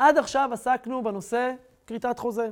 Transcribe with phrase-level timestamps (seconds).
[0.00, 1.54] עד עכשיו עסקנו בנושא
[1.86, 2.50] כריתת חוזה.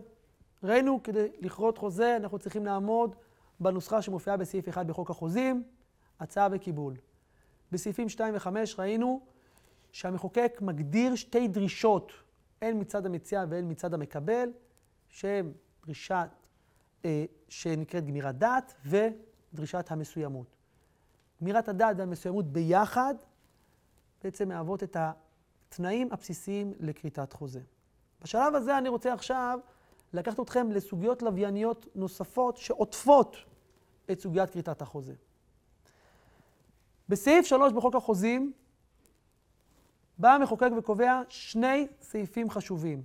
[0.62, 3.16] ראינו, כדי לכרות חוזה, אנחנו צריכים לעמוד
[3.61, 5.62] בנוסחה שמופיעה בסעיף 1 בחוק החוזים,
[6.21, 6.95] הצעה וקיבול.
[7.73, 8.48] בסעיפים 2 ו-5
[8.79, 9.20] ראינו
[9.92, 12.12] שהמחוקק מגדיר שתי דרישות,
[12.62, 14.52] הן מצד המציע והן מצד המקבל,
[15.09, 15.52] שהן
[15.87, 16.24] דרישה
[17.05, 20.46] אה, שנקראת גמירת דעת ודרישת המסוימות.
[21.42, 23.15] גמירת הדעת והמסוימות ביחד
[24.24, 24.96] בעצם מהוות את
[25.68, 27.60] התנאים הבסיסיים לכריתת חוזה.
[28.22, 29.58] בשלב הזה אני רוצה עכשיו
[30.12, 33.36] לקחת אתכם לסוגיות לווייניות נוספות שעוטפות
[34.10, 35.14] את סוגיית כריתת החוזה.
[37.08, 38.52] בסעיף 3 בחוק החוזים
[40.18, 43.02] בא המחוקק וקובע שני סעיפים חשובים.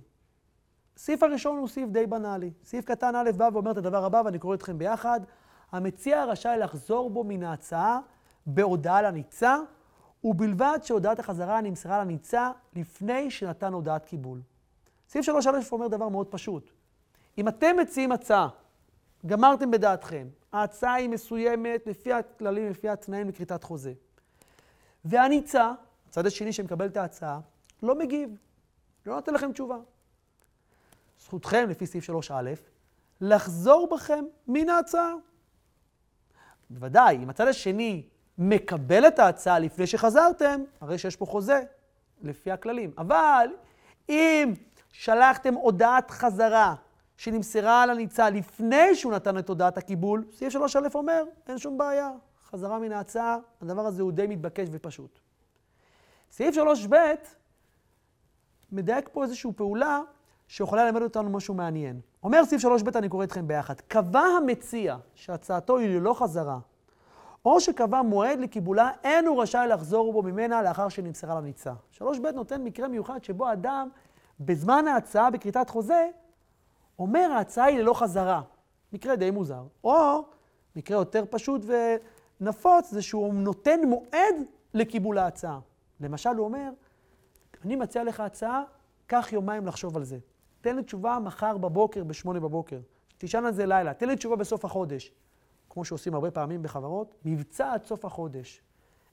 [0.96, 2.52] הסעיף הראשון הוא סעיף די בנאלי.
[2.64, 5.20] סעיף קטן א' בא ואומר את הדבר הבא, ואני קורא אתכם ביחד.
[5.72, 8.00] המציע רשאי לחזור בו מן ההצעה
[8.46, 9.58] בהודעה לניצה,
[10.24, 14.40] ובלבד שהודעת החזרה נמסרה לניצה לפני שנתן הודעת קיבול.
[15.08, 16.70] סעיף 3א אומר דבר מאוד פשוט.
[17.38, 18.48] אם אתם מציעים הצעה,
[19.26, 23.92] גמרתם בדעתכם, ההצעה היא מסוימת לפי הכללים, לפי התנאים לכריתת חוזה,
[25.04, 25.72] והניצה,
[26.08, 27.40] הצד השני שמקבל את ההצעה,
[27.82, 28.36] לא מגיב,
[29.06, 29.78] לא נותן לכם תשובה.
[31.20, 32.32] זכותכם, לפי סעיף 3א,
[33.20, 35.14] לחזור בכם מן ההצעה.
[36.70, 38.06] בוודאי, אם הצד השני
[38.38, 41.60] מקבל את ההצעה לפני שחזרתם, הרי שיש פה חוזה,
[42.22, 42.90] לפי הכללים.
[42.98, 43.48] אבל
[44.08, 44.52] אם
[44.92, 46.74] שלחתם הודעת חזרה
[47.16, 52.10] שנמסרה על הניצה לפני שהוא נתן את הודעת הקיבול, סעיף 3א אומר, אין שום בעיה.
[52.50, 55.18] חזרה מן ההצעה, הדבר הזה הוא די מתבקש ופשוט.
[56.30, 56.94] סעיף 3ב
[58.72, 60.00] מדייק פה איזושהי פעולה
[60.48, 62.00] שיכולה ללמד אותנו משהו מעניין.
[62.22, 66.58] אומר סעיף 3ב, אני קורא אתכם ביחד, קבע המציע שהצעתו היא ללא חזרה,
[67.44, 71.72] או שקבע מועד לקיבולה, אין הוא רשאי לחזור בו ממנה לאחר שנמסרה לניצה.
[71.98, 73.88] 3ב נותן מקרה מיוחד שבו אדם,
[74.40, 76.08] בזמן ההצעה בכריתת חוזה,
[76.98, 78.42] אומר ההצעה היא ללא חזרה.
[78.92, 79.62] מקרה די מוזר.
[79.84, 80.24] או,
[80.76, 81.62] מקרה יותר פשוט
[82.40, 84.34] ונפוץ, זה שהוא נותן מועד
[84.74, 85.58] לקיבול ההצעה.
[86.00, 86.70] למשל, הוא אומר,
[87.64, 88.62] אני מציע לך הצעה,
[89.06, 90.18] קח יומיים לחשוב על זה.
[90.60, 92.78] תן לי תשובה מחר בבוקר, בשמונה בבוקר.
[93.18, 93.94] תשאל על זה לילה.
[93.94, 95.12] תן לי תשובה בסוף החודש.
[95.74, 98.62] כמו שעושים הרבה פעמים בחברות, מבצע עד סוף החודש.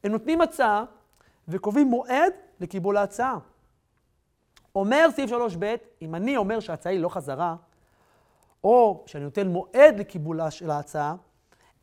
[0.03, 0.83] הם נותנים הצעה
[1.47, 3.37] וקובעים מועד לקיבול ההצעה.
[4.75, 5.63] אומר סעיף 3ב,
[6.01, 7.55] אם אני אומר שההצעה היא לא חזרה,
[8.63, 11.15] או שאני נותן מועד לקיבולה של ההצעה,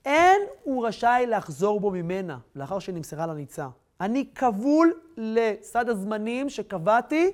[0.05, 3.69] אין הוא רשאי לחזור בו ממנה לאחר שנמסרה לניצה.
[4.00, 7.31] אני כבול לסד הזמנים שקבעתי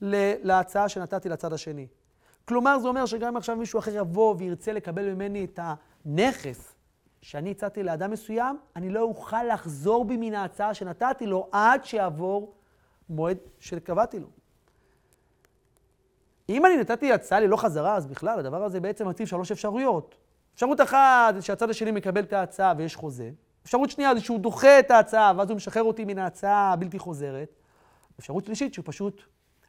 [0.00, 1.86] להצעה שנתתי לצד השני.
[2.44, 5.58] כלומר, זה אומר שגם אם עכשיו מישהו אחר יבוא וירצה לקבל ממני את
[6.06, 6.74] הנכס
[7.22, 12.54] שאני הצעתי לאדם מסוים, אני לא אוכל לחזור בי מן ההצעה שנתתי לו עד שיעבור
[13.08, 14.26] מועד שקבעתי לו.
[16.48, 20.14] אם אני נתתי הצעה ללא חזרה, אז בכלל, הדבר הזה בעצם מציב שלוש אפשרויות.
[20.54, 23.30] אפשרות אחת זה שהצד השני מקבל את ההצעה ויש חוזה.
[23.62, 27.48] אפשרות שנייה זה שהוא דוחה את ההצעה ואז הוא משחרר אותי מן ההצעה הבלתי חוזרת.
[28.18, 29.22] אפשרות שלישית שהוא פשוט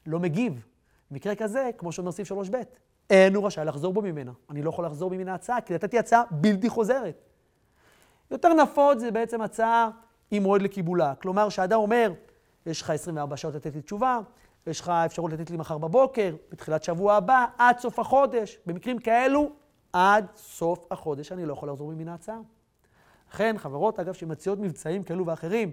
[0.06, 0.66] לא מגיב.
[1.12, 2.56] במקרה כזה, כמו שאומר סעיף 3ב,
[3.10, 4.32] אין הוא רשאי לחזור בו ממנה.
[4.50, 7.22] אני לא יכול לחזור בי מן ההצעה, כי נתתי הצעה בלתי חוזרת.
[8.32, 9.90] יותר נפוץ זה בעצם הצעה
[10.32, 11.16] עם מועד לקיבולה.
[11.16, 12.14] כלומר, שהאדם אומר,
[12.66, 14.20] יש לך 24 שעות לתת לי תשובה,
[14.68, 18.60] יש לך אפשרות לתת לי מחר בבוקר, בתחילת שבוע הבא, עד סוף החודש.
[18.66, 19.50] במקרים כאלו,
[19.94, 22.40] עד סוף החודש אני לא יכול לחזור ממין ההצעה.
[23.32, 25.72] לכן, חברות, אגב, שמציעות מבצעים כאלו ואחרים,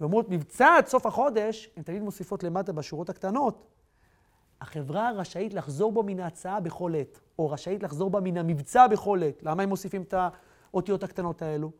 [0.00, 3.66] ואומרות מבצע עד סוף החודש, הן תמיד מוסיפות למטה בשורות הקטנות.
[4.60, 9.20] החברה רשאית לחזור בו מן ההצעה בכל עת, או רשאית לחזור בה מן המבצע בכל
[9.22, 9.42] עת.
[9.42, 10.14] למה הם מוסיפים את
[10.70, 11.70] האותיות הקטנות האלו?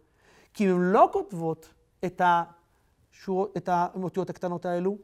[0.54, 1.68] כי אם הן לא כותבות
[2.04, 3.46] את, השור...
[3.56, 4.96] את האותיות הקטנות האלו,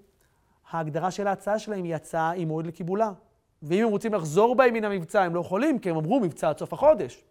[0.70, 3.12] ההגדרה של ההצעה שלהם היא הצעה עם מועד לקיבולה.
[3.62, 6.58] ואם הם רוצים לחזור בהם מן המבצע, הם לא יכולים, כי הם אמרו מבצע עד
[6.58, 7.24] סוף החודש.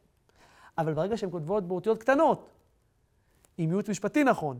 [0.77, 2.49] אבל ברגע שהן כותבות באותיות קטנות,
[3.57, 4.59] עם ייעוץ משפטי נכון,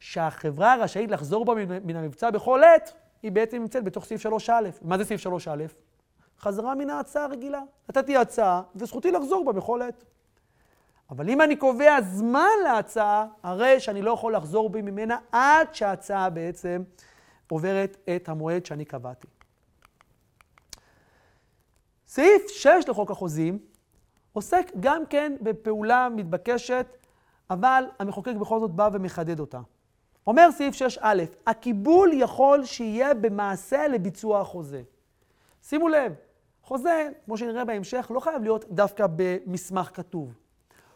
[0.00, 1.54] שהחברה רשאית לחזור בה
[1.84, 2.92] מן המבצע בכל עת,
[3.22, 4.50] היא בעצם נמצאת בתוך סעיף 3א.
[4.82, 5.50] מה זה סעיף 3א?
[6.38, 7.62] חזרה מן ההצעה הרגילה.
[7.88, 10.04] נתתי הצעה, וזכותי לחזור בה בכל עת.
[11.10, 16.30] אבל אם אני קובע זמן להצעה, הרי שאני לא יכול לחזור בי ממנה עד שההצעה
[16.30, 16.82] בעצם
[17.48, 19.26] עוברת את המועד שאני קבעתי.
[22.08, 23.58] סעיף 6 לחוק החוזים
[24.32, 26.86] עוסק גם כן בפעולה מתבקשת,
[27.50, 29.60] אבל המחוקק בכל זאת בא ומחדד אותה.
[30.26, 31.06] אומר סעיף 6א,
[31.46, 34.82] הקיבול יכול שיהיה במעשה לביצוע החוזה.
[35.62, 36.14] שימו לב,
[36.62, 40.34] חוזה, כמו שנראה בהמשך, לא חייב להיות דווקא במסמך כתוב.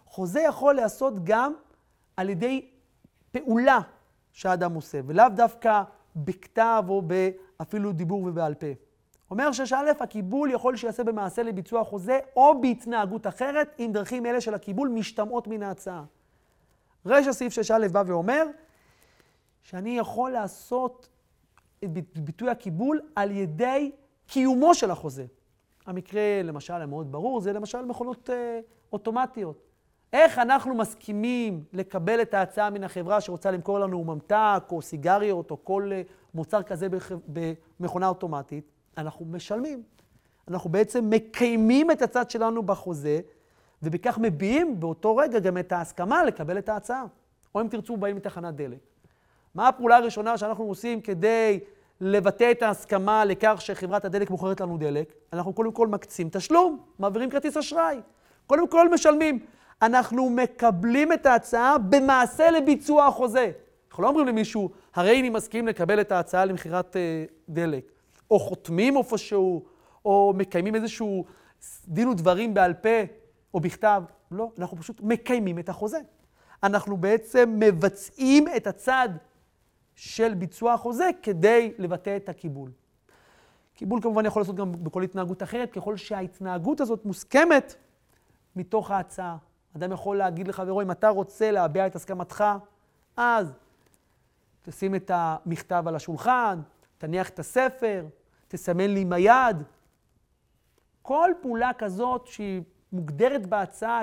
[0.07, 1.55] חוזה יכול להיעשות גם
[2.17, 2.69] על ידי
[3.33, 3.79] פעולה
[4.33, 5.83] שהאדם עושה, ולאו דווקא
[6.17, 7.03] בכתב או
[7.63, 8.67] אפילו דיבור ובעל פה.
[9.31, 14.55] אומר 6א, הקיבול יכול שיעשה במעשה לביצוע חוזה או בהתנהגות אחרת, אם דרכים אלה של
[14.55, 16.05] הקיבול משתמעות מן ההצעה.
[17.07, 18.47] רשע סעיף 6א בא ואומר
[19.71, 21.09] שאני יכול לעשות
[21.85, 23.91] את ביטוי הקיבול על ידי
[24.27, 25.27] קיומו של החוזה.
[25.87, 28.61] המקרה, למשל, המאוד ברור, זה למשל מכונות אה,
[28.93, 29.67] אוטומטיות.
[30.13, 35.65] איך אנחנו מסכימים לקבל את ההצעה מן החברה שרוצה למכור לנו ממתק או סיגריות או
[35.65, 36.03] כל אה,
[36.35, 36.87] מוצר כזה
[37.29, 38.65] במכונה אוטומטית?
[38.99, 39.83] אנחנו משלמים.
[40.49, 43.21] אנחנו בעצם מקיימים את הצד שלנו בחוזה,
[43.83, 47.05] ובכך מביעים באותו רגע גם את ההסכמה לקבל את ההצעה.
[47.55, 48.90] או אם תרצו, באים מתחנת דלק.
[49.55, 51.61] מה הפעולה הראשונה שאנחנו עושים כדי
[52.01, 55.15] לבטא את ההסכמה לכך שחברת הדלק מוכרת לנו דלק?
[55.33, 58.01] אנחנו קודם כל מקצים תשלום, מעבירים כרטיס אשראי.
[58.47, 59.39] קודם כל משלמים.
[59.83, 63.51] אנחנו מקבלים את ההצעה במעשה לביצוע החוזה.
[63.91, 67.93] אנחנו לא אומרים למישהו, הרי אני מסכים לקבל את ההצעה למכירת אה, דלק.
[68.31, 69.65] או חותמים איפשהו,
[70.05, 71.25] או מקיימים איזשהו
[71.89, 72.99] דין ודברים בעל פה
[73.55, 74.03] או בכתב.
[74.31, 75.99] לא, אנחנו פשוט מקיימים את החוזה.
[76.63, 79.09] אנחנו בעצם מבצעים את הצד
[80.01, 82.71] של ביצוע החוזה כדי לבטא את הקיבול.
[83.75, 87.75] קיבול כמובן יכול לעשות גם בכל התנהגות אחרת, ככל שההתנהגות הזאת מוסכמת
[88.57, 89.37] מתוך ההצעה.
[89.77, 92.45] אדם יכול להגיד לחברו, אם אתה רוצה להביע את הסכמתך,
[93.17, 93.53] אז
[94.63, 96.61] תשים את המכתב על השולחן,
[96.99, 98.07] תניח את הספר,
[98.49, 99.57] תסמן לי עם היד.
[101.03, 102.63] כל פעולה כזאת שהיא
[102.93, 104.03] מוגדרת בהצעה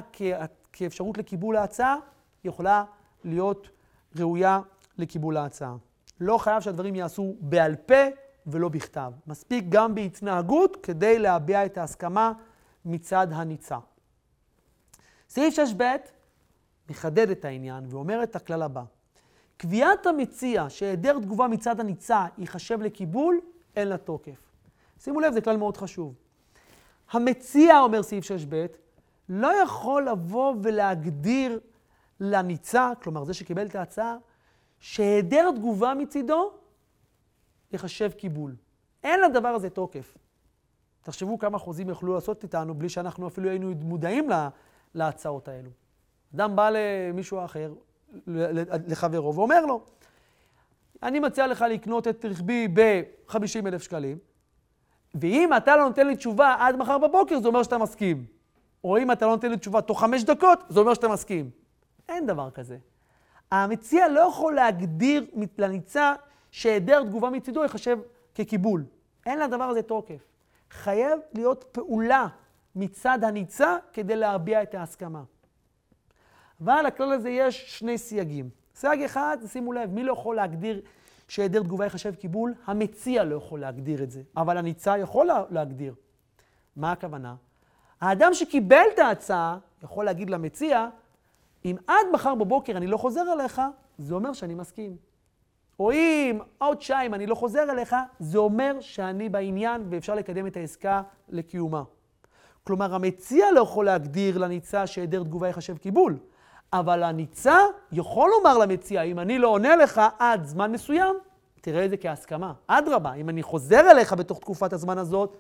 [0.74, 1.96] כאפשרות לקיבול ההצעה,
[2.44, 2.84] יכולה
[3.24, 3.70] להיות
[4.16, 4.60] ראויה
[4.98, 5.76] לקיבול ההצעה.
[6.20, 8.04] לא חייב שהדברים ייעשו בעל פה
[8.48, 9.12] ולא בכתב.
[9.28, 12.34] מספיק גם בהתנהגות כדי להביע את ההסכמה
[12.86, 13.78] מצד הניצה.
[15.30, 15.84] סעיף 6ב
[16.90, 18.84] מחדד את העניין ואומר את הכלל הבא:
[19.58, 23.40] קביעת המציע שהיעדר תגובה מצד הניצה ייחשב לקיבול,
[23.76, 24.52] אין לה תוקף.
[25.00, 26.14] שימו לב, זה כלל מאוד חשוב.
[27.12, 28.54] המציע, אומר סעיף 6ב,
[29.30, 31.60] לא יכול לבוא ולהגדיר
[32.20, 34.18] לניצה, כלומר זה שקיבל את ההצעה,
[34.80, 36.52] שהיעדר תגובה מצידו
[37.72, 38.56] ייחשב קיבול.
[39.04, 40.18] אין לדבר הזה תוקף.
[41.02, 44.50] תחשבו כמה חוזים יכלו לעשות איתנו בלי שאנחנו אפילו היינו מודעים לה,
[44.94, 45.70] להצעות האלו.
[46.36, 47.74] אדם בא למישהו אחר,
[48.88, 49.82] לחברו, ואומר לו,
[51.04, 54.18] אני מציע לך לקנות את רכבי ב-50 אלף שקלים,
[55.16, 58.26] ואם אתה לא נותן לי תשובה עד מחר בבוקר, זה אומר שאתה מסכים.
[58.84, 61.50] או אם אתה לא נותן לי תשובה תוך חמש דקות, זה אומר שאתה מסכים.
[62.10, 62.78] אין דבר כזה.
[63.52, 65.26] המציע לא יכול להגדיר
[65.58, 66.14] לניצה
[66.52, 68.00] שהיעדר תגובה מצידו ייחשב
[68.36, 68.86] כקיבול.
[69.26, 70.28] אין לדבר הזה תוקף.
[70.72, 72.28] חייב להיות פעולה
[72.76, 75.24] מצד הניצה כדי להביע את ההסכמה.
[76.62, 78.50] אבל לכלל הזה יש שני סייגים.
[78.76, 80.82] סייג אחד, שימו לב, מי לא יכול להגדיר
[81.28, 82.54] שהיעדר תגובה ייחשב קיבול?
[82.66, 85.96] המציע לא יכול להגדיר את זה, אבל הניצה יכול להגדיר.
[86.76, 87.36] מה הכוונה?
[88.02, 90.90] האדם שקיבל את ההצעה יכול להגיד למציע,
[91.68, 93.62] אם עד מחר בבוקר אני לא חוזר אליך,
[93.98, 94.96] זה אומר שאני מסכים.
[95.80, 100.58] או אם עוד שעה אני לא חוזר אליך, זה אומר שאני בעניין ואפשר לקדם את
[100.58, 101.84] העסקה לקיומה.
[102.64, 106.18] כלומר, המציע לא יכול להגדיר לניצה שהיעדר תגובה ייחשב קיבול,
[106.74, 107.58] אבל הניצה
[107.92, 111.16] יכול לומר למציע, אם אני לא עונה לך עד זמן מסוים,
[111.62, 112.54] תראה את זה כהסכמה.
[112.68, 115.38] אדרבה, אם אני חוזר אליך בתוך תקופת הזמן הזאת,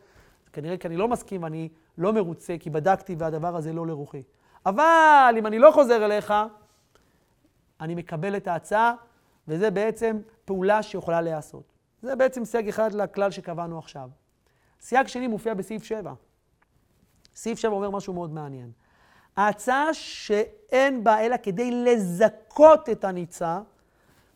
[0.53, 4.24] כנראה כי אני לא מסכים ואני לא מרוצה, כי בדקתי והדבר הזה לא לרוחי.
[4.67, 6.33] אבל אם אני לא חוזר אליך,
[7.81, 8.93] אני מקבל את ההצעה,
[9.47, 11.63] וזה בעצם פעולה שיכולה להיעשות.
[12.01, 14.09] זה בעצם סייג אחד לכלל שקבענו עכשיו.
[14.81, 16.13] סייג שני מופיע בסעיף 7.
[17.36, 18.71] סעיף 7 אומר משהו מאוד מעניין.
[19.38, 23.60] ההצעה שאין בה אלא כדי לזכות את הניצע,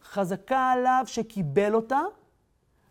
[0.04, 2.02] חזקה עליו שקיבל אותה,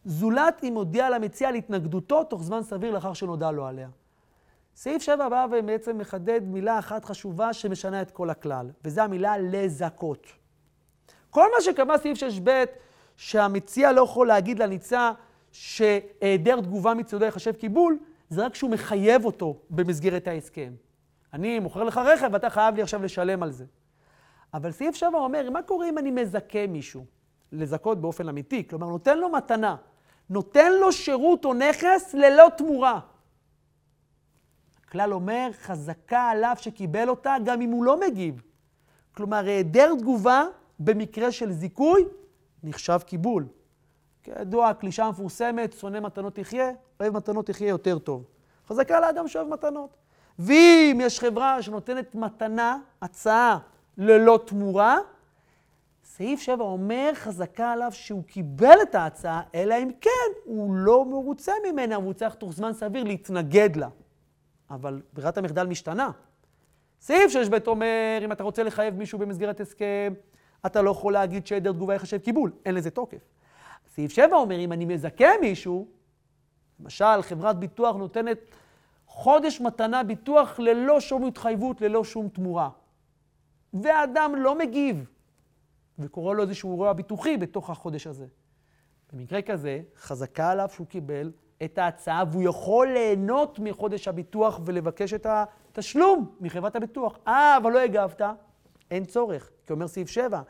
[0.05, 3.89] זולת אם הודיע למציע על התנגדותו תוך זמן סביר לאחר שנודע לו עליה.
[4.83, 10.27] סעיף 7 בא ובעצם מחדד מילה אחת חשובה שמשנה את כל הכלל, וזו המילה לזכות.
[11.31, 12.49] כל מה שקבע סעיף 6ב,
[13.17, 15.13] שהמציע לא יכול להגיד לניצה
[15.53, 17.99] שהיעדר תגובה מצדו יחשב קיבול,
[18.31, 20.73] זה רק שהוא מחייב אותו במסגרת ההסכם.
[21.33, 23.65] אני מוכר לך רכב ואתה חייב לי עכשיו לשלם על זה.
[24.55, 27.05] אבל סעיף 7 אומר, מה קורה אם אני מזכה מישהו?
[27.53, 29.77] לזכות באופן אמיתי, כלומר נותן לו מתנה,
[30.31, 33.01] נותן לו שירות או נכס ללא תמורה.
[34.91, 38.43] הכלל אומר, חזקה עליו שקיבל אותה גם אם הוא לא מגיב.
[39.17, 40.45] כלומר, היעדר תגובה
[40.79, 42.05] במקרה של זיכוי
[42.63, 43.47] נחשב קיבול.
[44.23, 46.71] כידוע, הקלישה המפורסמת, שונא מתנות תחיה,
[47.01, 48.25] אוהב מתנות תחיה יותר טוב.
[48.69, 49.97] חזקה לאדם שאוהב מתנות.
[50.39, 53.59] ואם יש חברה שנותנת מתנה, הצעה,
[53.99, 54.99] ללא תמורה,
[56.05, 61.53] סעיף 7 אומר חזקה עליו שהוא קיבל את ההצעה, אלא אם כן הוא לא מרוצה
[61.73, 63.89] ממנה, והוא צריך תוך זמן סביר להתנגד לה.
[64.71, 66.11] אבל ברירת המחדל משתנה.
[67.01, 70.13] סעיף 6ב אומר, אם אתה רוצה לחייב מישהו במסגרת הסכם,
[70.67, 73.29] אתה לא יכול להגיד שהיעדר תגובה יחשב קיבול, אין לזה תוקף.
[73.95, 75.89] סעיף 7 אומר, אם אני מזכה מישהו,
[76.81, 78.39] למשל, חברת ביטוח נותנת
[79.07, 82.71] חודש מתנה ביטוח ללא שום התחייבות, ללא שום תמורה.
[83.75, 85.11] והאדם לא מגיב,
[85.99, 88.27] וקורה לו איזשהו אירוע ביטוחי בתוך החודש הזה.
[89.13, 91.33] במקרה כזה, חזקה עליו שהוא קיבל
[91.65, 97.19] את ההצעה, והוא יכול ליהנות מחודש הביטוח ולבקש את התשלום מחברת הביטוח.
[97.29, 98.23] אה, אבל לא הגבת,
[98.91, 100.43] אין צורך, כי אומר סעיף 7,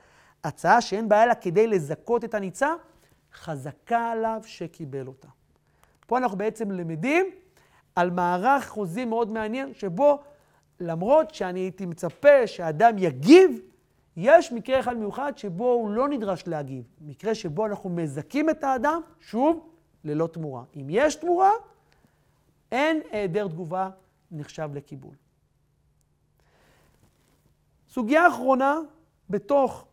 [0.45, 2.75] הצעה שאין בעיה לה כדי לזכות את הניצה,
[3.35, 5.29] חזקה עליו שקיבל אותה.
[6.07, 7.27] פה אנחנו בעצם למדים
[7.97, 10.21] על מערך חוזי מאוד מעניין, שבו
[10.81, 13.61] למרות שאני הייתי מצפה שהאדם יגיב,
[14.17, 16.85] יש מקרה אחד מיוחד שבו הוא לא נדרש להגיב.
[17.01, 19.70] מקרה שבו אנחנו מזכים את האדם, שוב,
[20.05, 20.65] ללא תמורה.
[20.77, 21.51] אם יש תמורה,
[22.73, 23.91] אין היעדר תגובה
[24.31, 25.15] נחשב לקיבול.
[27.89, 28.79] סוגיה אחרונה,
[29.31, 29.87] בתוך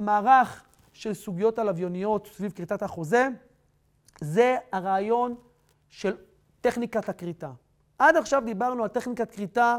[0.00, 3.28] מערך של סוגיות הלוויוניות סביב כריתת החוזה,
[4.20, 5.34] זה הרעיון
[5.88, 6.16] של
[6.60, 7.50] טכניקת הכריתה.
[7.98, 9.76] עד עכשיו דיברנו על טכניקת כריתה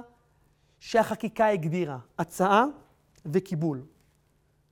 [0.79, 2.65] שהחקיקה הגדירה, הצעה
[3.25, 3.81] וקיבול.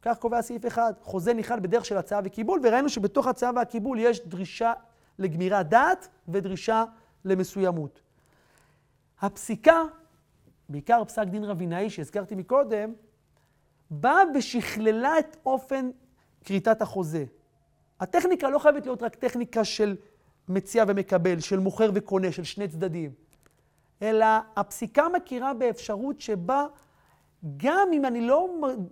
[0.02, 4.28] כך קובע סעיף אחד, חוזה נכלל בדרך של הצעה וקיבול, וראינו שבתוך הצעה והקיבול יש
[4.28, 4.74] דרישה
[5.20, 6.84] לגמירת דעת ודרישה
[7.26, 8.02] למסוימות.
[9.22, 9.84] הפסיקה,
[10.70, 12.94] בעיקר פסק דין רבינאי שהזכרתי מקודם,
[13.92, 15.90] באה ושכללה את אופן
[16.46, 17.26] כריתת החוזה.
[18.00, 19.96] הטכניקה לא חייבת להיות רק טכניקה של
[20.48, 23.12] מציע ומקבל, של מוכר וקונה, של שני צדדים,
[24.02, 26.66] אלא הפסיקה מכירה באפשרות שבה
[27.58, 28.48] גם אם אני לא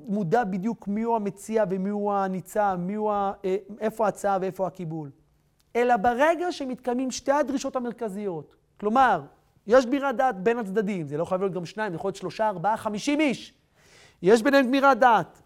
[0.08, 3.34] מודע בדיוק מיהו המציע ומיהו הניצע, מיהו, ה...
[3.46, 5.10] אה, איפה ההצעה ואיפה הקיבול,
[5.78, 9.22] אלא ברגע שמתקיימים שתי הדרישות המרכזיות, כלומר,
[9.68, 12.78] יש גמירת דעת בין הצדדים, זה לא חייב להיות גם שניים, יכול להיות שלושה, ארבעה,
[12.78, 13.54] חמישים איש.
[14.22, 15.42] יש ביניהם גמירת דעת,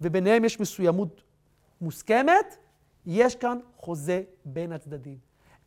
[0.00, 1.22] וביניהם יש מסוימות
[1.80, 2.56] מוסכמת,
[3.06, 5.18] יש כאן חוזה בין הצדדים.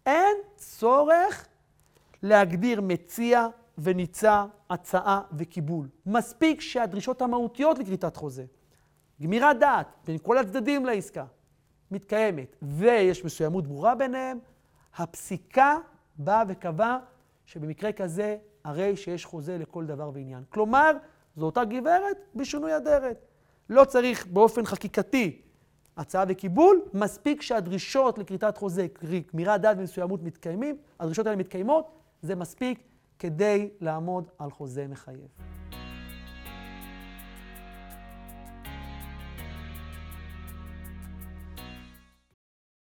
[0.06, 1.48] אין צורך
[2.24, 5.88] להגדיר מציע וניצע, הצעה וקיבול.
[6.06, 8.46] מספיק שהדרישות המהותיות לכריתת חוזה,
[9.22, 11.26] גמירת דעת בין כל הצדדים לעסקה,
[11.92, 14.40] מתקיימת, ויש מסוימות ברורה ביניהם,
[14.98, 15.78] הפסיקה
[16.18, 17.00] באה וקבעה
[17.46, 20.44] שבמקרה כזה, הרי שיש חוזה לכל דבר ועניין.
[20.50, 20.92] כלומר,
[21.36, 23.26] זו אותה גברת בשינוי אדרת.
[23.70, 25.42] לא צריך באופן חקיקתי
[25.98, 32.36] הצעה וקיבול, מספיק שהדרישות לכריתת חוזה, קרי גמירת דעת ומסוימות מתקיימים, הדרישות האלה מתקיימות, זה
[32.36, 32.80] מספיק
[33.20, 35.28] כדי לעמוד על חוזה מחייב.